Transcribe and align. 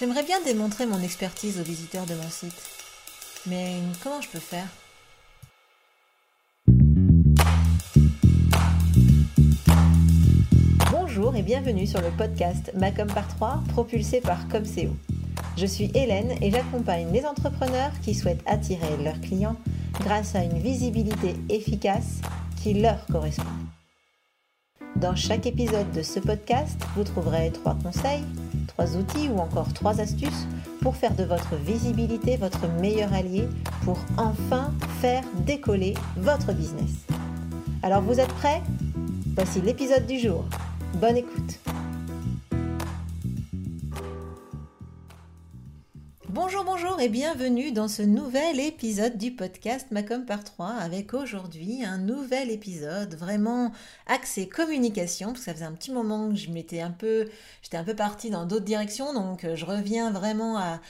J'aimerais 0.00 0.22
bien 0.22 0.40
démontrer 0.40 0.86
mon 0.86 0.98
expertise 1.02 1.60
aux 1.60 1.62
visiteurs 1.62 2.06
de 2.06 2.14
mon 2.14 2.30
site. 2.30 2.56
Mais 3.46 3.74
comment 4.02 4.22
je 4.22 4.30
peux 4.30 4.38
faire? 4.38 4.66
Bonjour 10.90 11.36
et 11.36 11.42
bienvenue 11.42 11.86
sur 11.86 12.00
le 12.00 12.08
podcast 12.16 12.72
Macom 12.74 13.08
par 13.08 13.28
3 13.28 13.62
propulsé 13.68 14.22
par 14.22 14.48
Comseo. 14.48 14.96
Je 15.58 15.66
suis 15.66 15.90
Hélène 15.94 16.32
et 16.40 16.50
j'accompagne 16.50 17.12
les 17.12 17.26
entrepreneurs 17.26 17.92
qui 18.02 18.14
souhaitent 18.14 18.46
attirer 18.46 18.96
leurs 19.04 19.20
clients 19.20 19.56
grâce 20.00 20.34
à 20.34 20.42
une 20.42 20.60
visibilité 20.60 21.34
efficace 21.50 22.22
qui 22.62 22.72
leur 22.72 23.04
correspond. 23.04 23.44
Dans 24.96 25.14
chaque 25.14 25.44
épisode 25.44 25.92
de 25.92 26.02
ce 26.02 26.20
podcast, 26.20 26.80
vous 26.96 27.04
trouverez 27.04 27.52
trois 27.52 27.76
conseils, 27.82 28.24
outils 28.84 29.28
ou 29.28 29.38
encore 29.38 29.72
trois 29.72 30.00
astuces 30.00 30.46
pour 30.80 30.96
faire 30.96 31.14
de 31.14 31.24
votre 31.24 31.54
visibilité 31.56 32.36
votre 32.36 32.68
meilleur 32.80 33.12
allié 33.12 33.48
pour 33.84 33.98
enfin 34.16 34.72
faire 35.00 35.22
décoller 35.46 35.94
votre 36.16 36.52
business. 36.52 37.06
Alors 37.82 38.02
vous 38.02 38.20
êtes 38.20 38.32
prêts? 38.34 38.62
Voici 39.34 39.60
l'épisode 39.60 40.06
du 40.06 40.18
jour. 40.18 40.44
Bonne 41.00 41.16
écoute 41.16 41.60
Bonjour, 46.42 46.64
bonjour 46.64 46.98
et 47.02 47.10
bienvenue 47.10 47.70
dans 47.70 47.86
ce 47.86 48.00
nouvel 48.00 48.60
épisode 48.60 49.18
du 49.18 49.30
podcast 49.30 49.88
Macom 49.90 50.24
par 50.24 50.42
3 50.42 50.68
avec 50.68 51.12
aujourd'hui 51.12 51.84
un 51.84 51.98
nouvel 51.98 52.50
épisode 52.50 53.14
vraiment 53.14 53.72
axé 54.06 54.48
communication 54.48 55.28
parce 55.28 55.40
que 55.40 55.44
ça 55.44 55.52
faisait 55.52 55.66
un 55.66 55.74
petit 55.74 55.92
moment 55.92 56.30
que 56.30 56.36
je 56.36 56.50
m'étais 56.50 56.80
un 56.80 56.92
peu, 56.92 57.28
j'étais 57.60 57.76
un 57.76 57.84
peu 57.84 57.94
partie 57.94 58.30
dans 58.30 58.46
d'autres 58.46 58.64
directions 58.64 59.12
donc 59.12 59.44
euh, 59.44 59.54
je 59.54 59.66
reviens 59.66 60.10
vraiment 60.12 60.56
à, 60.56 60.80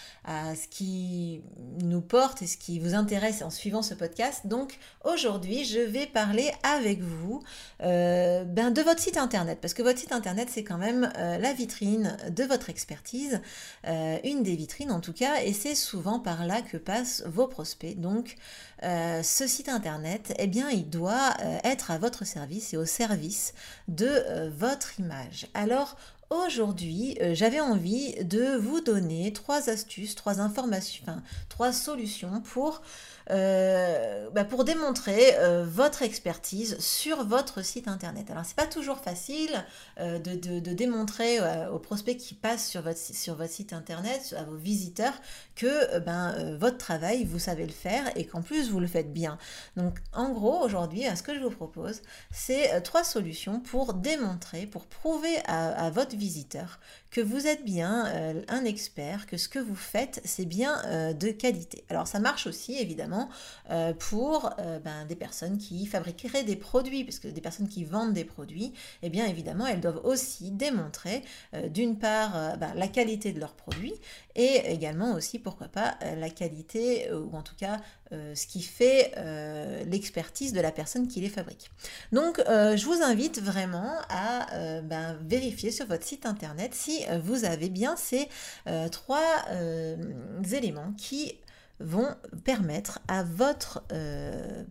ce 0.55 0.69
qui 0.69 1.43
nous 1.83 2.01
porte 2.01 2.43
et 2.43 2.47
ce 2.47 2.57
qui 2.57 2.79
vous 2.79 2.95
intéresse 2.95 3.43
en 3.43 3.51
suivant 3.51 3.83
ce 3.83 3.95
podcast. 3.95 4.47
Donc 4.47 4.79
aujourd'hui 5.05 5.65
je 5.65 5.81
vais 5.81 6.07
parler 6.07 6.53
avec 6.63 7.01
vous 7.01 7.43
euh, 7.83 8.45
ben, 8.45 8.71
de 8.71 8.83
votre 8.83 9.01
site 9.01 9.17
internet 9.17 9.59
parce 9.61 9.75
que 9.75 9.83
votre 9.83 9.99
site 9.99 10.13
internet 10.13 10.49
c'est 10.49 10.63
quand 10.63 10.79
même 10.79 11.11
euh, 11.19 11.39
la 11.39 11.53
vitrine 11.53 12.17
de 12.31 12.45
votre 12.45 12.71
expertise, 12.71 13.41
une 13.83 14.45
des 14.45 14.55
vitrines 14.55 14.93
en 14.93 15.01
tout 15.01 15.13
cas 15.13 15.40
et 15.43 15.53
c'est 15.53 15.75
souvent 15.75 16.19
par 16.19 16.47
là 16.47 16.63
que 16.63 16.77
passent 16.77 17.23
vos 17.27 17.47
prospects. 17.47 17.99
Donc 17.99 18.37
euh, 18.83 19.23
ce 19.23 19.47
site 19.47 19.69
internet, 19.69 20.35
eh 20.39 20.47
bien, 20.47 20.71
il 20.71 20.89
doit 20.89 21.35
euh, 21.43 21.59
être 21.65 21.91
à 21.91 21.99
votre 21.99 22.25
service 22.25 22.73
et 22.75 22.77
au 22.77 22.87
service 22.87 23.55
de 23.89 24.07
euh, 24.09 24.51
votre 24.57 24.99
image. 25.01 25.47
Alors 25.55 25.97
Aujourd'hui, 26.33 27.19
j'avais 27.33 27.59
envie 27.59 28.15
de 28.23 28.57
vous 28.57 28.81
donner 28.81 29.33
trois 29.33 29.69
astuces, 29.69 30.15
trois 30.15 30.41
informations, 30.41 31.21
trois 31.49 31.73
solutions 31.73 32.41
pour 32.43 32.83
euh, 33.31 34.29
bah, 34.31 34.45
pour 34.45 34.65
démontrer 34.65 35.37
euh, 35.39 35.65
votre 35.65 36.03
expertise 36.03 36.79
sur 36.81 37.25
votre 37.25 37.65
site 37.65 37.87
internet. 37.87 38.31
Alors 38.31 38.45
c'est 38.45 38.57
pas 38.57 38.67
toujours 38.67 38.99
facile 38.99 39.65
euh, 40.01 40.19
de, 40.19 40.59
démontrer 40.73 41.39
aux 41.73 41.79
prospects 41.79 42.17
qui 42.17 42.35
passent 42.35 42.69
sur 42.69 42.83
votre, 42.83 42.99
sur 42.99 43.35
votre 43.35 43.53
site 43.53 43.73
internet, 43.73 44.35
à 44.39 44.45
vos 44.45 44.57
visiteurs, 44.57 45.15
que 45.55 45.99
ben, 45.99 46.57
votre 46.59 46.79
travail, 46.79 47.25
vous 47.25 47.39
savez 47.39 47.67
le 47.67 47.73
faire 47.73 48.05
et 48.17 48.25
qu'en 48.25 48.41
plus 48.41 48.71
vous 48.71 48.81
le 48.81 48.87
faites 48.87 49.13
bien. 49.13 49.39
Donc 49.77 49.99
en 50.13 50.31
gros, 50.31 50.61
aujourd'hui, 50.63 51.05
ce 51.15 51.23
que 51.23 51.35
je 51.35 51.41
vous 51.41 51.51
propose, 51.51 52.03
c'est 52.31 52.81
trois 52.83 53.05
solutions 53.05 53.61
pour 53.61 53.95
démontrer, 53.95 54.67
pour 54.67 54.87
prouver 54.87 55.37
à, 55.47 55.91
votre 55.91 56.17
visiteur 56.17 56.79
que 57.11 57.21
vous 57.21 57.47
êtes 57.47 57.65
bien 57.65 58.45
un 58.49 58.65
expert, 58.65 59.27
que 59.27 59.37
ce 59.37 59.49
que 59.49 59.59
vous 59.59 59.75
faites, 59.75 60.21
c'est 60.25 60.47
bien 60.47 61.13
de 61.13 61.31
qualité. 61.31 61.85
Alors 61.89 62.07
ça 62.07 62.21
marche 62.21 62.47
aussi 62.47 62.79
évidemment 62.79 63.20
euh, 63.71 63.93
pour 63.93 64.51
ben, 64.85 65.05
des 65.09 65.17
personnes 65.17 65.59
qui 65.59 65.87
fabriqueraient 65.87 66.45
des 66.45 66.57
produits, 66.57 67.05
parce 67.05 67.19
que 67.19 67.29
des 67.29 67.41
personnes 67.41 67.69
qui 67.69 67.85
vendent 67.85 68.13
des 68.13 68.25
produits, 68.25 68.73
eh 69.03 69.11
bien 69.11 69.27
évidemment, 69.27 69.67
elles 69.67 69.81
doivent 69.81 70.01
aussi 70.05 70.51
démontrer 70.51 71.23
d'une 71.69 71.99
part 71.99 72.57
ben, 72.59 72.73
la 72.75 72.89
qualité 72.89 73.33
de 73.33 73.41
leurs 73.41 73.55
produits 73.55 73.95
et 74.37 74.73
également 74.73 75.15
aussi, 75.15 75.39
pourquoi 75.39 75.69
pas, 75.69 75.99
la 76.17 76.31
qualité, 76.31 77.11
ou 77.13 77.37
en 77.37 77.43
tout 77.43 77.57
cas 77.57 77.81
ce 78.11 78.47
qui 78.47 78.63
fait 78.63 79.13
l'expertise 79.87 80.53
de 80.53 80.61
la 80.61 80.73
personne 80.73 81.09
qui 81.09 81.21
les 81.21 81.29
fabrique. 81.29 81.71
Donc 82.13 82.39
je 82.47 82.85
vous 82.85 83.03
invite 83.03 83.41
vraiment 83.41 83.93
à 84.09 84.81
ben, 84.83 85.19
vérifier 85.23 85.71
sur 85.71 85.87
votre 85.87 86.05
site 86.05 86.27
internet 86.27 86.75
si 86.75 87.05
euh, 87.09 87.19
vous 87.23 87.45
avez 87.45 87.69
bien 87.69 87.97
ces 87.97 88.29
euh, 88.67 88.89
trois 88.89 89.45
euh, 89.51 89.97
éléments 90.53 90.93
qui 90.97 91.35
vont 91.81 92.09
permettre 92.45 93.01
à 93.09 93.23
votre 93.23 93.83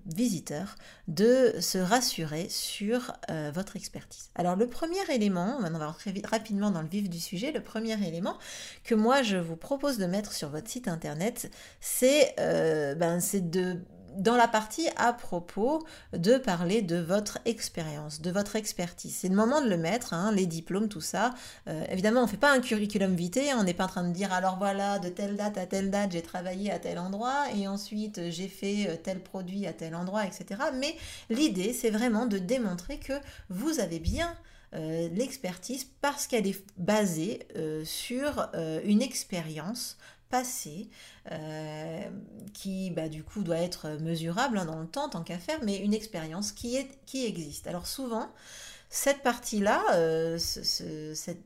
visiteur 0.05 0.75
de 1.07 1.55
se 1.59 1.77
rassurer 1.77 2.47
sur 2.49 3.13
votre 3.53 3.75
expertise. 3.75 4.29
Alors 4.35 4.55
le 4.55 4.67
premier 4.67 5.01
élément, 5.11 5.57
on 5.59 5.69
va 5.69 5.87
rentrer 5.87 6.13
rapidement 6.23 6.71
dans 6.71 6.81
le 6.81 6.87
vif 6.87 7.09
du 7.09 7.19
sujet, 7.19 7.51
le 7.51 7.61
premier 7.61 7.93
élément 8.07 8.37
que 8.83 8.95
moi 8.95 9.23
je 9.23 9.37
vous 9.37 9.57
propose 9.57 9.97
de 9.97 10.05
mettre 10.05 10.33
sur 10.33 10.49
votre 10.49 10.69
site 10.69 10.87
internet, 10.87 11.51
c'est 11.79 12.33
ben, 12.37 13.19
de 13.33 13.79
dans 14.19 14.35
la 14.35 14.47
partie 14.47 14.87
à 14.97 15.13
propos 15.13 15.85
de 16.13 16.37
parler 16.37 16.81
de 16.81 16.97
votre 16.97 17.39
expérience, 17.45 18.21
de 18.21 18.31
votre 18.31 18.55
expertise. 18.55 19.15
C'est 19.15 19.29
le 19.29 19.35
moment 19.35 19.61
de 19.61 19.69
le 19.69 19.77
mettre, 19.77 20.13
hein, 20.13 20.31
les 20.33 20.45
diplômes, 20.45 20.89
tout 20.89 21.01
ça. 21.01 21.33
Euh, 21.67 21.83
évidemment, 21.89 22.21
on 22.21 22.25
ne 22.25 22.29
fait 22.29 22.37
pas 22.37 22.51
un 22.51 22.59
curriculum 22.59 23.15
vitae, 23.15 23.55
on 23.57 23.63
n'est 23.63 23.73
pas 23.73 23.85
en 23.85 23.87
train 23.87 24.07
de 24.07 24.13
dire 24.13 24.31
alors 24.33 24.57
voilà, 24.57 24.99
de 24.99 25.09
telle 25.09 25.35
date 25.35 25.57
à 25.57 25.65
telle 25.65 25.89
date, 25.89 26.11
j'ai 26.11 26.21
travaillé 26.21 26.71
à 26.71 26.79
tel 26.79 26.99
endroit 26.99 27.45
et 27.55 27.67
ensuite 27.67 28.29
j'ai 28.29 28.49
fait 28.49 28.87
euh, 28.89 28.95
tel 29.01 29.21
produit 29.21 29.65
à 29.65 29.73
tel 29.73 29.95
endroit, 29.95 30.25
etc. 30.25 30.61
Mais 30.75 30.95
l'idée, 31.29 31.73
c'est 31.73 31.89
vraiment 31.89 32.25
de 32.25 32.37
démontrer 32.37 32.97
que 32.97 33.13
vous 33.49 33.79
avez 33.79 33.99
bien 33.99 34.35
euh, 34.75 35.07
l'expertise 35.13 35.87
parce 36.01 36.27
qu'elle 36.27 36.45
est 36.45 36.63
basée 36.77 37.47
sur 37.85 38.49
une 38.83 39.01
expérience 39.01 39.97
passé, 40.29 40.89
euh, 41.31 42.01
qui 42.53 42.91
bah, 42.91 43.09
du 43.09 43.23
coup 43.23 43.43
doit 43.43 43.57
être 43.57 43.89
mesurable 44.01 44.57
hein, 44.57 44.65
dans 44.65 44.79
le 44.79 44.87
temps 44.87 45.09
tant 45.09 45.23
qu'à 45.23 45.37
faire, 45.37 45.59
mais 45.63 45.77
une 45.77 45.93
expérience 45.93 46.51
qui, 46.51 46.77
est, 46.77 46.87
qui 47.05 47.25
existe. 47.25 47.67
Alors 47.67 47.87
souvent, 47.87 48.29
cette 48.89 49.21
partie-là, 49.21 49.83
euh, 49.93 50.37
cette, 50.37 51.43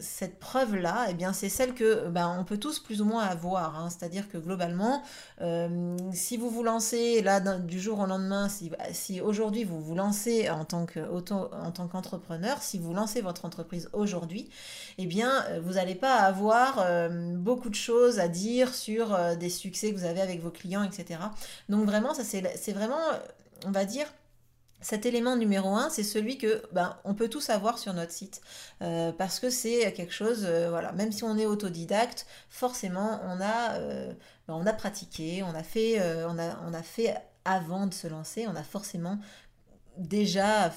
cette 0.00 0.38
preuve-là, 0.38 1.06
eh 1.10 1.14
bien, 1.14 1.32
c'est 1.32 1.48
celle 1.48 1.74
que 1.74 2.08
ben, 2.08 2.36
on 2.38 2.44
peut 2.44 2.58
tous 2.58 2.78
plus 2.78 3.00
ou 3.00 3.04
moins 3.04 3.24
avoir. 3.24 3.78
Hein. 3.78 3.88
C'est-à-dire 3.90 4.28
que 4.28 4.38
globalement, 4.38 5.02
euh, 5.40 5.96
si 6.12 6.36
vous 6.36 6.50
vous 6.50 6.62
lancez 6.62 7.22
là 7.22 7.40
du 7.40 7.80
jour 7.80 8.00
au 8.00 8.06
lendemain, 8.06 8.48
si, 8.48 8.70
si 8.92 9.20
aujourd'hui 9.20 9.64
vous 9.64 9.80
vous 9.80 9.94
lancez 9.94 10.50
en 10.50 10.64
tant 10.64 10.86
qu'entrepreneur, 10.86 12.62
si 12.62 12.78
vous 12.78 12.94
lancez 12.94 13.20
votre 13.20 13.44
entreprise 13.44 13.88
aujourd'hui, 13.92 14.48
eh 14.98 15.06
bien, 15.06 15.44
euh, 15.48 15.60
vous 15.62 15.74
n'allez 15.74 15.94
pas 15.94 16.16
avoir 16.16 16.78
euh, 16.80 17.34
beaucoup 17.34 17.70
de 17.70 17.74
choses 17.74 18.18
à 18.18 18.28
dire 18.28 18.74
sur 18.74 19.18
des 19.36 19.50
succès 19.50 19.92
que 19.92 19.98
vous 19.98 20.04
avez 20.04 20.20
avec 20.20 20.40
vos 20.40 20.50
clients, 20.50 20.82
etc. 20.82 21.20
Donc 21.68 21.84
vraiment, 21.86 22.14
ça 22.14 22.22
c'est 22.24 22.72
vraiment, 22.72 23.00
on 23.66 23.70
va 23.70 23.84
dire, 23.84 24.06
cet 24.80 25.06
élément 25.06 25.36
numéro 25.36 25.74
un, 25.74 25.90
c'est 25.90 26.04
celui 26.04 26.38
que 26.38 26.62
ben, 26.72 26.96
on 27.04 27.14
peut 27.14 27.28
tous 27.28 27.50
avoir 27.50 27.78
sur 27.78 27.94
notre 27.94 28.12
site 28.12 28.40
euh, 28.82 29.12
parce 29.12 29.40
que 29.40 29.50
c'est 29.50 29.92
quelque 29.92 30.12
chose, 30.12 30.44
euh, 30.44 30.70
voilà, 30.70 30.92
même 30.92 31.10
si 31.10 31.24
on 31.24 31.36
est 31.36 31.46
autodidacte, 31.46 32.26
forcément 32.48 33.20
on 33.24 33.40
a, 33.40 33.74
euh, 33.74 34.12
ben, 34.46 34.54
on 34.54 34.66
a 34.66 34.72
pratiqué, 34.72 35.42
on 35.42 35.54
a 35.54 35.62
fait, 35.62 36.00
on 36.26 36.38
a, 36.38 36.60
on 36.66 36.74
a 36.74 36.82
fait 36.82 37.16
avant 37.44 37.86
de 37.86 37.94
se 37.94 38.06
lancer, 38.06 38.46
on 38.46 38.54
a 38.54 38.62
forcément 38.62 39.18
déjà 39.96 40.70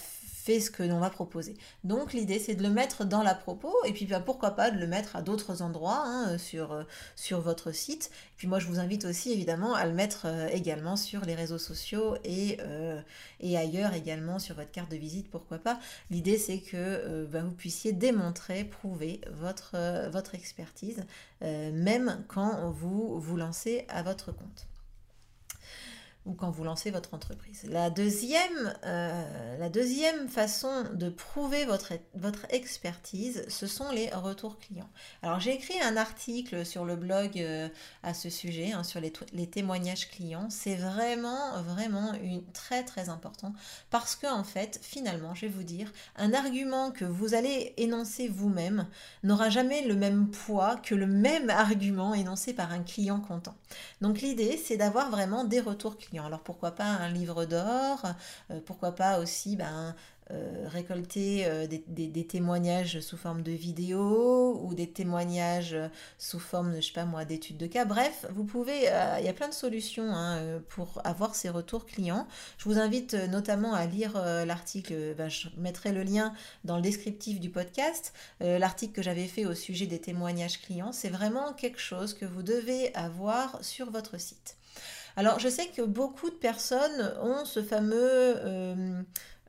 ce 0.46 0.72
que 0.72 0.84
l'on 0.84 1.00
va 1.00 1.10
proposer. 1.10 1.56
Donc 1.84 2.14
l'idée 2.14 2.40
c'est 2.40 2.56
de 2.56 2.64
le 2.64 2.70
mettre 2.70 3.06
dans 3.06 3.24
la 3.24 3.36
propos 3.36 3.74
et 3.86 3.94
puis 3.94 4.06
bah, 4.06 4.20
pourquoi 4.20 4.52
pas 4.52 4.72
de 4.72 4.80
le 4.80 4.88
mettre 4.88 5.16
à 5.16 5.22
d'autres 5.22 5.62
endroits 5.62 6.04
hein, 6.06 6.38
sur, 6.38 6.72
euh, 6.72 6.84
sur 7.16 7.42
votre 7.42 7.72
site. 7.72 8.12
Puis 8.38 8.48
moi 8.48 8.60
je 8.60 8.68
vous 8.68 8.80
invite 8.80 9.06
aussi 9.06 9.32
évidemment 9.32 9.76
à 9.76 9.86
le 9.86 9.94
mettre 9.94 10.24
euh, 10.26 10.48
également 10.52 10.96
sur 10.96 11.26
les 11.26 11.36
réseaux 11.36 11.58
sociaux 11.58 12.16
et, 12.24 12.58
euh, 12.62 13.00
et 13.40 13.58
ailleurs 13.58 13.94
également 13.94 14.40
sur 14.40 14.56
votre 14.56 14.72
carte 14.72 14.92
de 14.92 14.98
visite, 14.98 15.30
pourquoi 15.30 15.60
pas. 15.60 15.80
L'idée 16.10 16.38
c'est 16.38 16.60
que 16.60 17.26
bah, 17.26 17.42
vous 17.44 17.52
puissiez 17.52 17.92
démontrer, 17.92 18.64
prouver 18.64 19.22
votre, 19.32 19.76
votre 20.10 20.36
expertise, 20.36 21.04
même 21.42 22.24
quand 22.28 22.72
vous 22.72 23.20
vous 23.20 23.38
lancez 23.38 23.86
à 23.90 24.04
votre 24.04 24.32
compte. 24.32 24.71
Ou 26.26 26.34
quand 26.34 26.52
vous 26.52 26.64
lancez 26.64 26.92
votre 26.92 27.14
entreprise. 27.16 27.64
La 27.68 27.90
deuxième, 27.90 28.76
euh, 28.86 29.58
la 29.58 29.70
deuxième 29.70 30.28
façon 30.28 30.84
de 30.94 31.10
prouver 31.10 31.66
votre, 31.66 31.94
votre 32.14 32.46
expertise, 32.52 33.44
ce 33.48 33.66
sont 33.66 33.92
les 33.92 34.10
retours 34.10 34.60
clients. 34.60 34.90
Alors 35.24 35.40
j'ai 35.40 35.54
écrit 35.54 35.82
un 35.82 35.98
article 35.98 36.64
sur 36.64 36.86
le 36.86 36.96
blog 36.96 37.40
euh, 37.40 37.70
à 38.04 38.14
ce 38.14 38.30
sujet, 38.30 38.72
hein, 38.72 38.84
sur 38.84 39.02
les, 39.02 39.12
les, 39.34 39.48
témoignages 39.48 40.10
clients. 40.10 40.48
C'est 40.52 40.76
vraiment, 40.76 41.60
vraiment 41.64 42.14
une, 42.14 42.44
très 42.54 42.84
très 42.84 43.10
important 43.10 43.54
parce 43.90 44.16
que 44.16 44.28
en 44.28 44.44
fait, 44.44 44.80
finalement, 44.84 45.34
je 45.34 45.48
vais 45.48 45.52
vous 45.52 45.64
dire, 45.64 45.92
un 46.18 46.34
argument 46.34 46.92
que 46.92 47.06
vous 47.06 47.34
allez 47.34 47.74
énoncer 47.78 48.28
vous-même 48.28 48.88
n'aura 49.24 49.50
jamais 49.50 49.88
le 49.88 49.96
même 49.96 50.30
poids 50.30 50.76
que 50.78 50.94
le 50.94 51.08
même 51.08 51.50
argument 51.50 52.14
énoncé 52.14 52.54
par 52.54 52.72
un 52.72 52.84
client 52.84 53.20
content. 53.20 53.56
Donc 54.02 54.22
l'idée, 54.22 54.62
c'est 54.64 54.78
d'avoir 54.78 55.10
vraiment 55.10 55.46
des 55.46 55.60
retours 55.60 55.98
clients 55.98 56.11
alors 56.20 56.42
pourquoi 56.42 56.72
pas 56.72 56.86
un 56.86 57.10
livre 57.10 57.46
d'or, 57.46 58.04
euh, 58.52 58.60
pourquoi 58.66 58.94
pas 58.94 59.20
aussi 59.20 59.56
ben, 59.56 59.96
euh, 60.32 60.68
récolter 60.68 61.46
euh, 61.46 61.68
des, 61.68 62.28
témoignages 62.28 63.00
sous 63.02 63.18
forme 63.18 63.42
de 63.42 63.52
vidéos 63.52 64.60
ou 64.64 64.74
des 64.74 64.90
témoignages 64.90 65.76
sous 66.18 66.40
forme, 66.40 66.76
je 66.76 66.82
sais 66.82 66.94
pas 66.94 67.06
moi, 67.06 67.26
d'études 67.26 67.58
de 67.58 67.68
cas. 67.68 67.86
Bref, 67.86 68.26
vous 68.32 68.44
pouvez, 68.44 68.90
il 69.20 69.26
y 69.26 69.30
a 69.30 69.34
plein 69.34 69.50
de 69.50 69.54
solutions 69.54 70.14
hein, 70.14 70.62
pour 70.70 71.02
avoir 71.04 71.36
ces 71.36 71.50
retours 71.50 71.86
clients. 71.86 72.28
Je 72.58 72.66
vous 72.66 72.78
invite 72.78 73.14
notamment 73.14 73.74
à 73.74 73.86
lire 73.86 74.14
l'article, 74.46 75.16
ben, 75.18 75.30
je 75.30 75.50
mettrai 75.58 75.92
le 75.92 76.04
lien 76.04 76.34
dans 76.64 76.76
le 76.76 76.82
descriptif 76.82 77.40
du 77.40 77.50
podcast, 77.50 78.14
l'article 78.40 78.94
que 78.94 79.02
j'avais 79.02 79.28
fait 79.28 79.46
au 79.46 79.54
sujet 79.54 79.88
des 79.88 80.00
témoignages 80.00 80.62
clients. 80.62 80.92
C'est 80.92 81.10
vraiment 81.10 81.54
quelque 81.54 81.80
chose 81.80 82.14
que 82.14 82.26
vous 82.26 82.44
devez 82.44 82.94
avoir 82.96 83.64
sur 83.64 83.92
votre 83.92 84.20
site. 84.20 84.58
Alors, 85.16 85.40
je 85.40 85.50
sais 85.50 85.68
que 85.68 85.82
beaucoup 85.82 86.30
de 86.30 86.36
personnes 86.36 87.14
ont 87.22 87.46
ce 87.46 87.62
fameux 87.62 87.96
euh, 88.02 89.02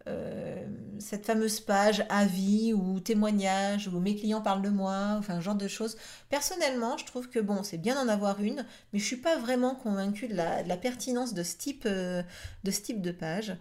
euh, 0.09 0.67
cette 0.99 1.27
fameuse 1.27 1.61
page 1.61 2.05
avis 2.09 2.73
ou 2.73 2.99
témoignage 2.99 3.87
ou 3.87 4.01
mes 4.01 4.17
clients 4.17 4.41
parlent 4.41 4.63
de 4.63 4.69
moi, 4.69 5.15
enfin, 5.19 5.37
ce 5.37 5.45
genre 5.45 5.55
de 5.55 5.69
choses. 5.69 5.97
Personnellement, 6.29 6.97
je 6.97 7.05
trouve 7.07 7.29
que 7.29 7.39
bon, 7.39 7.63
c'est 7.63 7.79
bien 7.79 7.95
d'en 7.95 8.09
avoir 8.09 8.41
une, 8.43 8.65
mais 8.93 8.99
je 8.99 9.05
suis 9.05 9.17
pas 9.17 9.37
vraiment 9.37 9.75
convaincue 9.75 10.27
de 10.27 10.35
la, 10.35 10.77
pertinence 10.77 11.35
de 11.35 11.43
ce 11.43 11.57
type, 11.57 11.85
euh, 11.87 12.23
de, 12.65 12.71
ce 12.71 12.81
type 12.83 13.01
de 13.01 13.13
page. 13.13 13.57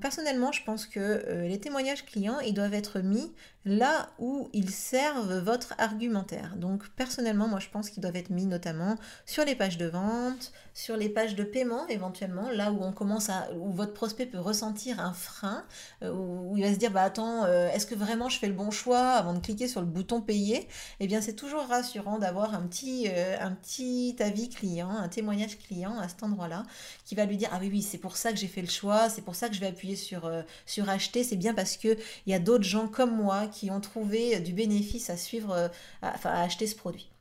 Personnellement, 0.00 0.52
je 0.52 0.62
pense 0.62 0.86
que 0.86 1.44
les 1.46 1.58
témoignages 1.58 2.04
clients, 2.04 2.38
ils 2.40 2.54
doivent 2.54 2.74
être 2.74 3.00
mis 3.00 3.32
là 3.64 4.10
où 4.18 4.50
ils 4.52 4.70
servent 4.70 5.38
votre 5.38 5.74
argumentaire. 5.78 6.56
Donc, 6.56 6.88
personnellement, 6.90 7.48
moi, 7.48 7.60
je 7.60 7.68
pense 7.68 7.90
qu'ils 7.90 8.02
doivent 8.02 8.16
être 8.16 8.30
mis 8.30 8.46
notamment 8.46 8.96
sur 9.26 9.44
les 9.44 9.54
pages 9.54 9.78
de 9.78 9.86
vente, 9.86 10.52
sur 10.74 10.96
les 10.96 11.08
pages 11.08 11.36
de 11.36 11.44
paiement 11.44 11.86
éventuellement, 11.86 12.50
là 12.50 12.72
où 12.72 12.82
on 12.82 12.92
commence 12.92 13.30
à, 13.30 13.48
où 13.54 13.72
votre 13.72 13.94
prospect 13.94 14.26
peut 14.26 14.40
ressentir 14.40 14.98
un 14.98 15.12
frein 15.12 15.64
euh, 16.02 16.12
où 16.12 16.56
il 16.56 16.64
va 16.64 16.72
se 16.72 16.78
dire 16.78 16.90
bah 16.90 17.02
attends, 17.02 17.44
euh, 17.44 17.70
est-ce 17.70 17.86
que 17.86 17.94
vraiment 17.94 18.28
je 18.28 18.38
fais 18.38 18.48
le 18.48 18.54
bon 18.54 18.72
choix 18.72 19.12
avant 19.12 19.34
de 19.34 19.38
cliquer 19.38 19.68
sur 19.68 19.80
le 19.80 19.86
bouton 19.86 20.20
payer? 20.20 20.68
Eh 20.98 21.06
bien 21.06 21.20
c'est 21.20 21.34
toujours 21.34 21.62
rassurant 21.66 22.18
d'avoir 22.18 22.54
un 22.54 22.62
petit, 22.62 23.06
euh, 23.08 23.36
un 23.40 23.52
petit 23.52 24.16
avis 24.18 24.48
client, 24.48 24.90
un 24.90 25.08
témoignage 25.08 25.58
client 25.58 25.96
à 25.98 26.08
cet 26.08 26.24
endroit-là 26.24 26.64
qui 27.04 27.14
va 27.14 27.24
lui 27.24 27.36
dire 27.36 27.50
ah 27.52 27.58
oui 27.60 27.68
oui 27.70 27.82
c'est 27.82 27.98
pour 27.98 28.16
ça 28.16 28.32
que 28.32 28.38
j'ai 28.38 28.48
fait 28.48 28.62
le 28.62 28.68
choix, 28.68 29.08
c'est 29.08 29.22
pour 29.22 29.36
ça 29.36 29.48
que 29.48 29.54
je 29.54 29.60
vais 29.60 29.68
appuyer 29.68 29.94
sur, 29.94 30.30
sur 30.66 30.88
acheter, 30.88 31.22
c'est 31.22 31.36
bien 31.36 31.54
parce 31.54 31.76
que 31.76 31.96
il 32.26 32.32
y 32.32 32.34
a 32.34 32.40
d'autres 32.40 32.64
gens 32.64 32.88
comme 32.88 33.14
moi 33.14 33.46
qui 33.54 33.70
ont 33.70 33.80
trouvé 33.80 34.40
du 34.40 34.52
bénéfice 34.52 35.08
à 35.10 35.16
suivre, 35.16 35.70
enfin 36.02 36.30
à 36.30 36.42
acheter 36.42 36.66
ce 36.66 36.76
produit 36.76 37.13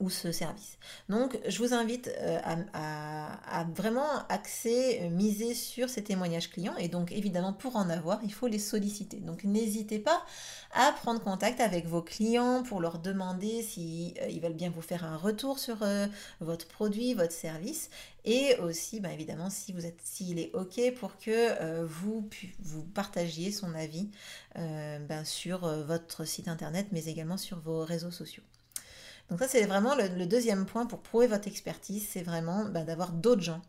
ou 0.00 0.10
ce 0.10 0.30
service. 0.30 0.78
Donc, 1.08 1.38
je 1.48 1.58
vous 1.58 1.74
invite 1.74 2.08
euh, 2.18 2.38
à, 2.72 3.64
vraiment 3.74 4.26
axer, 4.28 5.00
euh, 5.02 5.10
miser 5.10 5.54
sur 5.54 5.88
ces 5.88 6.04
témoignages 6.04 6.50
clients. 6.50 6.76
Et 6.76 6.88
donc, 6.88 7.10
évidemment, 7.10 7.52
pour 7.52 7.76
en 7.76 7.90
avoir, 7.90 8.20
il 8.22 8.32
faut 8.32 8.46
les 8.46 8.60
solliciter. 8.60 9.16
Donc, 9.18 9.42
n'hésitez 9.44 9.98
pas 9.98 10.24
à 10.72 10.92
prendre 10.92 11.20
contact 11.20 11.60
avec 11.60 11.86
vos 11.86 12.02
clients 12.02 12.62
pour 12.62 12.80
leur 12.80 13.00
demander 13.00 13.62
s'ils 13.62 14.12
si, 14.12 14.14
euh, 14.22 14.40
veulent 14.40 14.52
bien 14.52 14.70
vous 14.70 14.82
faire 14.82 15.04
un 15.04 15.16
retour 15.16 15.58
sur 15.58 15.78
votre 16.40 16.68
produit, 16.68 17.14
votre 17.14 17.32
service. 17.32 17.90
Et 18.24 18.56
aussi, 18.60 19.00
ben, 19.00 19.10
évidemment, 19.10 19.50
si 19.50 19.72
vous 19.72 19.84
êtes, 19.84 20.00
s'il 20.04 20.38
est 20.38 20.54
OK 20.54 20.80
pour 21.00 21.16
que 21.18 21.84
vous, 21.84 22.28
vous 22.60 22.84
partagiez 22.84 23.50
son 23.50 23.74
avis 23.74 24.10
ben, 24.54 25.24
sur 25.24 25.60
votre 25.84 26.24
site 26.24 26.48
internet, 26.48 26.88
mais 26.92 27.06
également 27.06 27.36
sur 27.36 27.58
vos 27.58 27.84
réseaux 27.84 28.10
sociaux. 28.10 28.42
Donc 29.30 29.40
ça, 29.40 29.48
c'est 29.48 29.66
vraiment 29.66 29.94
le, 29.94 30.26
deuxième 30.26 30.64
point 30.66 30.86
pour 30.86 31.00
prouver 31.00 31.26
votre 31.26 31.48
expertise, 31.48 32.06
c'est 32.08 32.22
vraiment 32.22 32.64
bah, 32.64 32.82
d'avoir 32.82 33.12
d'autres 33.12 33.42
gens, 33.42 33.62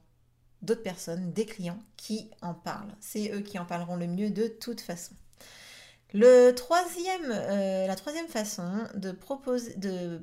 d'autres 0.62 0.84
personnes, 0.84 1.32
des 1.34 1.46
clients 1.46 1.80
qui 1.98 2.30
en 2.42 2.54
parlent. 2.54 2.96
C'est 3.00 3.32
eux 3.34 3.42
qui 3.42 3.60
en 3.60 3.66
parleront 3.66 3.98
le 3.98 4.08
mieux 4.08 4.30
de 4.30 4.48
toute 4.48 4.82
façon. 4.82 5.14
Euh, 6.16 7.88
la 7.88 7.96
troisième 7.96 8.28
façon 8.28 8.88
de 8.96 9.12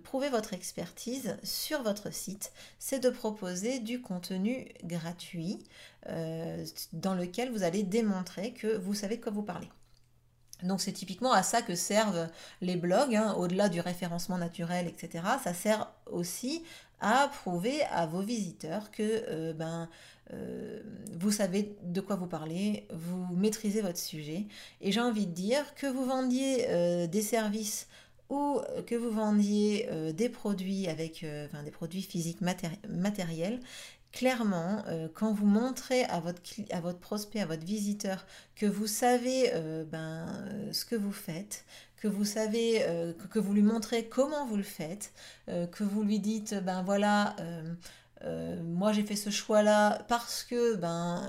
prouver 0.02 0.28
votre 0.30 0.52
expertise 0.52 1.36
sur 1.44 1.82
votre 1.82 2.12
site, 2.12 2.52
c'est 2.78 2.98
de 2.98 3.10
proposer 3.10 3.78
du 3.78 4.00
contenu 4.00 4.68
gratuit 4.82 5.58
euh, 6.08 6.64
dans 6.92 7.14
lequel 7.14 7.52
vous 7.52 7.62
allez 7.62 7.84
démontrer 7.84 8.52
que 8.52 8.76
vous 8.76 8.94
savez 8.94 9.16
de 9.18 9.22
quoi 9.22 9.32
vous 9.32 9.42
parlez. 9.42 9.68
Donc 10.62 10.80
c'est 10.80 10.92
typiquement 10.92 11.32
à 11.32 11.42
ça 11.42 11.62
que 11.62 11.74
servent 11.74 12.28
les 12.60 12.76
blogs, 12.76 13.14
hein, 13.14 13.34
au-delà 13.38 13.68
du 13.68 13.80
référencement 13.80 14.38
naturel, 14.38 14.88
etc. 14.88 15.24
Ça 15.42 15.52
sert 15.52 15.90
aussi 16.10 16.62
à 17.00 17.28
prouver 17.42 17.82
à 17.90 18.06
vos 18.06 18.22
visiteurs 18.22 18.90
que 18.90 19.02
euh, 19.02 19.52
ben, 19.52 19.88
euh, 20.32 20.80
vous 21.12 21.30
savez 21.30 21.76
de 21.82 22.00
quoi 22.00 22.16
vous 22.16 22.26
parlez, 22.26 22.86
vous 22.90 23.26
maîtrisez 23.34 23.82
votre 23.82 23.98
sujet. 23.98 24.46
Et 24.80 24.92
j'ai 24.92 25.00
envie 25.00 25.26
de 25.26 25.32
dire 25.32 25.74
que 25.74 25.86
vous 25.86 26.04
vendiez 26.04 26.66
euh, 26.68 27.06
des 27.06 27.22
services 27.22 27.88
ou 28.28 28.60
que 28.88 28.96
vous 28.96 29.12
vendiez 29.12 29.88
des 30.12 30.28
produits 30.28 30.88
avec 30.88 31.24
des 31.64 31.70
produits 31.70 32.02
physiques 32.02 32.40
matériels, 32.40 33.60
clairement, 34.16 34.82
euh, 34.88 35.08
quand 35.12 35.30
vous 35.30 35.44
montrez 35.44 36.04
à 36.04 36.20
votre, 36.20 36.40
prospect, 36.98 37.40
à 37.40 37.46
votre 37.46 37.66
visiteur, 37.66 38.24
que 38.54 38.64
vous 38.64 38.86
savez 38.86 39.50
euh, 39.52 39.84
ben, 39.84 40.26
euh, 40.28 40.72
ce 40.72 40.86
que 40.86 40.96
vous 40.96 41.12
faites, 41.12 41.66
que 41.98 42.08
vous 42.08 42.24
savez, 42.24 42.84
que, 43.30 43.38
vous 43.38 43.52
lui 43.52 43.62
montrez 43.62 44.06
comment 44.06 44.46
vous 44.46 44.56
le 44.56 44.62
faites, 44.62 45.12
que 45.46 45.82
vous 45.82 46.02
lui 46.02 46.20
dites, 46.20 46.54
ben 46.54 46.82
voilà, 46.82 47.34
moi 48.62 48.92
j'ai 48.92 49.02
fait 49.02 49.16
ce 49.16 49.30
choix-là 49.30 50.04
parce 50.06 50.44
que, 50.44 50.76
ben 50.76 51.26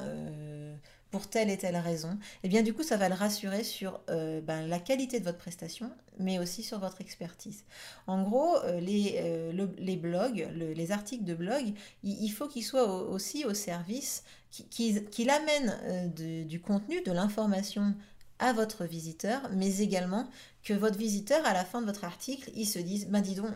pour 1.17 1.27
telle 1.27 1.49
et 1.49 1.57
telle 1.57 1.77
raison, 1.77 2.11
et 2.11 2.17
eh 2.43 2.47
bien 2.47 2.61
du 2.61 2.75
coup 2.75 2.83
ça 2.83 2.95
va 2.95 3.09
le 3.09 3.15
rassurer 3.15 3.63
sur 3.63 3.99
euh, 4.11 4.39
ben, 4.39 4.67
la 4.67 4.77
qualité 4.77 5.19
de 5.19 5.25
votre 5.25 5.39
prestation, 5.39 5.89
mais 6.19 6.37
aussi 6.37 6.61
sur 6.61 6.77
votre 6.77 7.01
expertise. 7.01 7.63
En 8.05 8.21
gros, 8.21 8.55
euh, 8.57 8.79
les, 8.79 9.15
euh, 9.15 9.67
les, 9.79 9.95
blogs, 9.95 10.47
les 10.53 10.91
articles 10.91 11.23
de 11.23 11.33
blog, 11.33 11.73
il, 12.03 12.29
faut 12.29 12.47
qu'ils 12.47 12.63
soient 12.63 12.87
aussi 13.09 13.45
au 13.45 13.55
service, 13.55 14.23
qu'il 14.51 15.09
qui, 15.09 15.27
amène 15.27 16.13
du 16.45 16.61
contenu, 16.61 17.01
de 17.01 17.11
l'information 17.11 17.95
à 18.37 18.53
votre 18.53 18.85
visiteur, 18.85 19.41
mais 19.53 19.79
également 19.79 20.27
que 20.63 20.73
votre 20.73 20.99
visiteur, 20.99 21.43
à 21.47 21.53
la 21.53 21.65
fin 21.65 21.81
de 21.81 21.87
votre 21.87 22.03
article, 22.03 22.51
il 22.55 22.67
se 22.67 22.77
dise, 22.77 23.07
ben 23.07 23.21
dis 23.21 23.33
donc, 23.33 23.49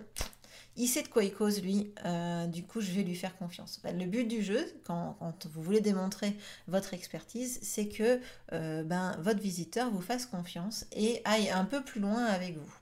il 0.77 0.87
sait 0.87 1.03
de 1.03 1.07
quoi 1.09 1.23
il 1.23 1.33
cause 1.33 1.61
lui, 1.61 1.93
euh, 2.05 2.47
du 2.47 2.63
coup 2.63 2.81
je 2.81 2.91
vais 2.91 3.03
lui 3.03 3.15
faire 3.15 3.35
confiance. 3.35 3.79
Bah, 3.83 3.91
le 3.91 4.05
but 4.05 4.25
du 4.25 4.41
jeu, 4.41 4.65
quand, 4.85 5.17
vous 5.51 5.61
voulez 5.61 5.81
démontrer 5.81 6.35
votre 6.67 6.93
expertise, 6.93 7.59
c'est 7.61 7.87
que 7.87 8.19
euh, 8.53 8.83
ben, 8.83 9.17
votre 9.19 9.41
visiteur 9.41 9.89
vous 9.91 10.01
fasse 10.01 10.25
confiance 10.25 10.85
et 10.93 11.21
aille 11.25 11.49
un 11.49 11.65
peu 11.65 11.83
plus 11.83 11.99
loin 11.99 12.23
avec 12.25 12.57
vous. 12.57 12.73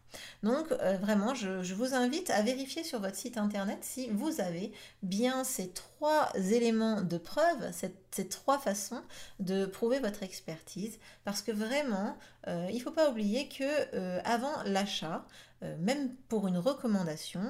Donc 0.42 0.72
euh, 0.72 0.98
vraiment, 0.98 1.36
je, 1.36 1.74
vous 1.74 1.94
invite 1.94 2.30
à 2.30 2.42
vérifier 2.42 2.84
sur 2.84 3.00
votre 3.00 3.16
site 3.16 3.38
internet 3.38 3.80
si 3.82 4.10
vous 4.10 4.40
avez 4.40 4.72
bien 5.04 5.44
ces 5.44 5.70
trois 5.70 6.32
éléments 6.36 7.02
de 7.02 7.18
preuve, 7.18 7.72
ces 8.12 8.28
trois 8.28 8.60
façons 8.60 9.02
de 9.40 9.66
prouver 9.66 10.00
votre 10.00 10.24
expertise, 10.24 11.00
parce 11.26 11.42
que 11.42 11.52
vraiment, 11.52 12.18
il 12.48 12.76
ne 12.76 12.80
faut 12.80 12.92
pas 12.92 13.12
oublier 13.12 13.48
que 13.48 14.20
avant 14.26 14.64
l'achat, 14.66 15.26
même 15.62 16.16
pour 16.28 16.48
une 16.48 16.58
recommandation, 16.58 17.42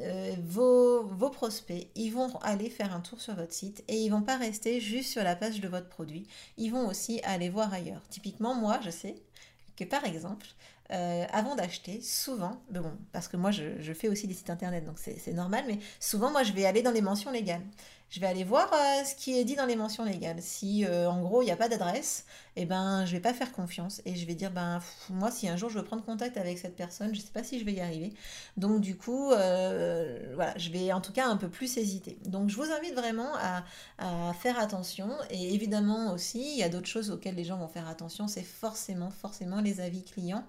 euh, 0.00 0.34
vos, 0.44 1.02
vos, 1.04 1.30
prospects, 1.30 1.88
ils 1.94 2.10
vont 2.10 2.36
aller 2.42 2.70
faire 2.70 2.94
un 2.94 3.00
tour 3.00 3.20
sur 3.20 3.34
votre 3.34 3.52
site 3.52 3.82
et 3.88 3.96
ils 3.96 4.10
vont 4.10 4.22
pas 4.22 4.36
rester 4.36 4.80
juste 4.80 5.10
sur 5.10 5.24
la 5.24 5.34
page 5.34 5.60
de 5.60 5.68
votre 5.68 5.88
produit. 5.88 6.26
Ils 6.56 6.70
vont 6.70 6.86
aussi 6.86 7.20
aller 7.24 7.48
voir 7.48 7.72
ailleurs. 7.72 8.02
Typiquement, 8.08 8.54
moi, 8.54 8.78
je 8.84 8.90
sais 8.90 9.16
que 9.76 9.84
par 9.84 10.04
exemple, 10.04 10.46
euh, 10.90 11.26
avant 11.32 11.54
d'acheter, 11.54 12.00
souvent, 12.00 12.62
bon, 12.70 12.92
parce 13.12 13.28
que 13.28 13.36
moi 13.36 13.50
je, 13.50 13.80
je, 13.80 13.92
fais 13.92 14.08
aussi 14.08 14.26
des 14.26 14.34
sites 14.34 14.50
internet, 14.50 14.84
donc 14.84 14.98
c'est 14.98 15.32
normal, 15.34 15.64
mais 15.66 15.78
souvent 16.00 16.30
moi 16.30 16.42
je 16.44 16.52
vais 16.52 16.64
aller 16.64 16.82
dans 16.82 16.90
les 16.90 17.02
mentions 17.02 17.30
légales. 17.30 17.62
Je 18.10 18.20
vais 18.20 18.26
aller 18.26 18.44
voir 18.44 18.72
euh, 18.72 19.04
ce 19.04 19.14
qui 19.14 19.38
est 19.38 19.44
dit 19.44 19.54
dans 19.54 19.66
les 19.66 19.76
mentions 19.76 20.04
légales. 20.04 20.40
Si 20.40 20.84
euh, 20.84 21.10
en 21.10 21.20
gros 21.20 21.42
il 21.42 21.46
n'y 21.46 21.50
a 21.50 21.56
pas 21.56 21.68
d'adresse, 21.68 22.24
eh 22.56 22.64
ben 22.64 23.04
je 23.04 23.12
vais 23.12 23.20
pas 23.20 23.34
faire 23.34 23.52
confiance 23.52 24.00
et 24.06 24.16
je 24.16 24.26
vais 24.26 24.34
dire 24.34 24.50
ben 24.50 24.80
moi 25.10 25.30
si 25.30 25.48
un 25.48 25.56
jour 25.56 25.68
je 25.68 25.78
veux 25.78 25.84
prendre 25.84 26.04
contact 26.04 26.36
avec 26.38 26.58
cette 26.58 26.74
personne, 26.74 27.14
je 27.14 27.20
sais 27.20 27.32
pas 27.32 27.44
si 27.44 27.58
je 27.60 27.64
vais 27.64 27.74
y 27.74 27.80
arriver. 27.80 28.14
Donc 28.56 28.80
du 28.80 28.96
coup 28.96 29.30
euh, 29.32 30.32
voilà, 30.34 30.56
je 30.56 30.70
vais 30.70 30.92
en 30.92 31.00
tout 31.02 31.12
cas 31.12 31.26
un 31.26 31.36
peu 31.36 31.48
plus 31.48 31.76
hésiter. 31.76 32.18
Donc 32.24 32.48
je 32.48 32.56
vous 32.56 32.70
invite 32.72 32.94
vraiment 32.94 33.32
à, 33.36 33.64
faire 34.40 34.58
attention 34.58 35.10
et 35.30 35.54
évidemment 35.54 36.12
aussi 36.12 36.40
il 36.40 36.58
y 36.58 36.62
a 36.62 36.68
d'autres 36.68 36.86
choses 36.86 37.10
auxquelles 37.10 37.34
les 37.34 37.44
gens 37.44 37.58
vont 37.58 37.68
faire 37.68 37.88
attention, 37.88 38.28
c'est 38.28 38.42
forcément 38.42 39.10
forcément 39.10 39.60
les 39.60 39.80
avis 39.80 40.04
clients. 40.04 40.44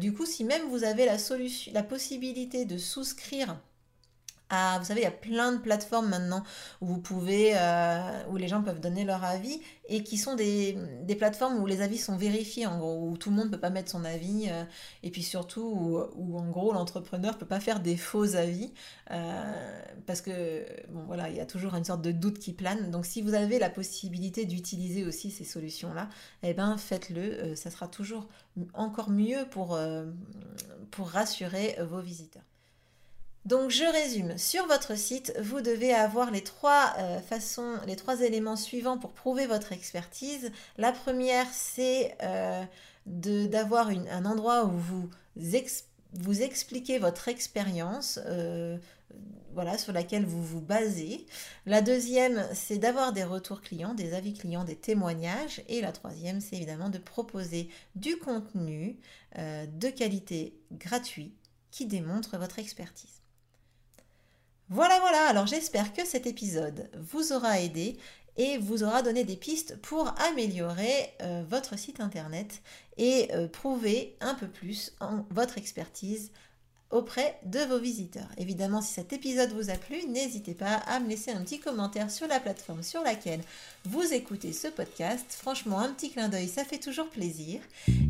du 0.00 0.12
coup 0.12 0.26
si 0.26 0.44
même 0.44 0.68
vous 0.68 0.84
avez 0.84 1.06
la 1.06 1.82
possibilité 1.82 2.64
de 2.64 2.78
souscrire 2.78 3.56
vous 4.50 4.84
savez, 4.84 5.00
il 5.00 5.04
y 5.04 5.06
a 5.06 5.10
plein 5.10 5.52
de 5.52 5.58
plateformes 5.58 6.08
maintenant 6.08 6.42
où 6.80 6.86
vous 6.86 7.00
pouvez, 7.00 7.52
euh, 7.54 8.24
où 8.28 8.36
les 8.36 8.48
gens 8.48 8.62
peuvent 8.62 8.80
donner 8.80 9.04
leur 9.04 9.24
avis 9.24 9.60
et 9.88 10.02
qui 10.02 10.18
sont 10.18 10.34
des, 10.34 10.76
plateformes 11.18 11.56
où 11.58 11.66
les 11.66 11.80
avis 11.80 11.98
sont 11.98 12.16
vérifiés, 12.16 12.66
en 12.66 12.78
gros, 12.78 13.08
où 13.08 13.16
tout 13.16 13.30
le 13.30 13.36
monde 13.36 13.46
ne 13.46 13.50
peut 13.52 13.60
pas 13.60 13.70
mettre 13.70 13.90
son 13.90 14.04
avis 14.04 14.48
euh, 14.50 14.64
et 15.02 15.10
puis 15.10 15.22
surtout 15.22 16.08
où, 16.16 16.38
en 16.38 16.50
gros 16.50 16.72
l'entrepreneur 16.72 17.34
ne 17.34 17.38
peut 17.38 17.46
pas 17.46 17.60
faire 17.60 17.80
des 17.80 17.96
faux 17.96 18.34
avis 18.34 18.72
euh, 19.10 19.82
parce 20.06 20.20
que, 20.20 20.66
bon 20.90 21.04
voilà, 21.04 21.28
il 21.28 21.36
y 21.36 21.40
a 21.40 21.46
toujours 21.46 21.74
une 21.74 21.84
sorte 21.84 22.02
de 22.02 22.12
doute 22.12 22.38
qui 22.38 22.52
plane. 22.52 22.90
Donc 22.90 23.06
si 23.06 23.22
vous 23.22 23.34
avez 23.34 23.58
la 23.58 23.70
possibilité 23.70 24.44
d'utiliser 24.44 25.04
aussi 25.04 25.30
ces 25.30 25.44
solutions-là, 25.44 26.08
eh 26.42 26.54
ben 26.54 26.76
faites-le, 26.76 27.54
ça 27.56 27.70
sera 27.70 27.88
toujours 27.88 28.28
encore 28.74 29.10
mieux 29.10 29.46
pour, 29.50 29.78
pour 30.90 31.08
rassurer 31.08 31.76
vos 31.88 32.00
visiteurs. 32.00 32.42
Donc 33.44 33.70
je 33.70 33.84
résume, 33.84 34.38
sur 34.38 34.68
votre 34.68 34.96
site, 34.96 35.34
vous 35.40 35.60
devez 35.62 35.92
avoir 35.92 36.30
les 36.30 36.44
trois 36.44 36.94
euh, 36.98 37.18
façons, 37.20 37.74
les 37.88 37.96
trois 37.96 38.20
éléments 38.20 38.54
suivants 38.54 38.98
pour 38.98 39.10
prouver 39.10 39.46
votre 39.46 39.72
expertise. 39.72 40.52
La 40.78 40.92
première, 40.92 41.46
c'est 41.52 42.16
euh, 42.22 42.62
d'avoir 43.04 43.88
un 43.88 44.24
endroit 44.26 44.64
où 44.66 44.70
vous, 44.70 45.10
vous 46.12 46.42
expliquez 46.42 47.00
votre 47.00 47.26
expérience, 47.26 48.20
euh, 48.26 48.78
voilà, 49.54 49.76
sur 49.76 49.92
laquelle 49.92 50.24
vous 50.24 50.42
vous 50.42 50.60
basez. 50.60 51.26
La 51.66 51.82
deuxième, 51.82 52.46
c'est 52.54 52.78
d'avoir 52.78 53.12
des 53.12 53.24
retours 53.24 53.60
clients, 53.60 53.94
des 53.94 54.14
avis 54.14 54.34
clients, 54.34 54.62
des 54.62 54.76
témoignages. 54.76 55.62
Et 55.68 55.80
la 55.80 55.90
troisième, 55.90 56.40
c'est 56.40 56.54
évidemment 56.56 56.90
de 56.90 56.98
proposer 56.98 57.68
du 57.96 58.16
contenu 58.18 58.96
de 59.36 59.90
qualité 59.90 60.54
gratuit 60.70 61.34
qui 61.70 61.86
démontre 61.86 62.38
votre 62.38 62.58
expertise. 62.58 63.21
Voilà, 64.74 64.98
voilà, 65.00 65.26
alors 65.28 65.46
j'espère 65.46 65.92
que 65.92 66.06
cet 66.06 66.26
épisode 66.26 66.88
vous 66.98 67.34
aura 67.34 67.60
aidé 67.60 67.98
et 68.38 68.56
vous 68.56 68.84
aura 68.84 69.02
donné 69.02 69.22
des 69.22 69.36
pistes 69.36 69.76
pour 69.82 70.14
améliorer 70.30 71.12
euh, 71.20 71.44
votre 71.46 71.78
site 71.78 72.00
internet 72.00 72.62
et 72.96 73.28
euh, 73.34 73.48
prouver 73.48 74.16
un 74.22 74.32
peu 74.32 74.46
plus 74.46 74.96
votre 75.28 75.58
expertise 75.58 76.30
auprès 76.88 77.38
de 77.44 77.58
vos 77.60 77.78
visiteurs. 77.78 78.28
Évidemment, 78.38 78.80
si 78.80 78.94
cet 78.94 79.12
épisode 79.12 79.52
vous 79.52 79.68
a 79.68 79.74
plu, 79.74 80.06
n'hésitez 80.08 80.54
pas 80.54 80.76
à 80.86 81.00
me 81.00 81.08
laisser 81.10 81.32
un 81.32 81.42
petit 81.42 81.60
commentaire 81.60 82.10
sur 82.10 82.26
la 82.26 82.40
plateforme 82.40 82.82
sur 82.82 83.02
laquelle 83.02 83.40
vous 83.84 84.14
écoutez 84.14 84.54
ce 84.54 84.68
podcast. 84.68 85.26
Franchement, 85.28 85.80
un 85.80 85.92
petit 85.92 86.10
clin 86.10 86.30
d'œil, 86.30 86.48
ça 86.48 86.64
fait 86.64 86.78
toujours 86.78 87.10
plaisir. 87.10 87.60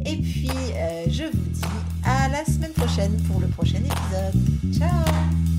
Et 0.07 0.16
puis, 0.16 0.49
euh, 0.49 1.07
je 1.09 1.25
vous 1.25 1.50
dis 1.50 1.61
à 2.04 2.28
la 2.28 2.45
semaine 2.45 2.73
prochaine 2.73 3.21
pour 3.25 3.40
le 3.40 3.49
prochain 3.49 3.78
épisode. 3.78 4.78
Ciao 4.78 5.52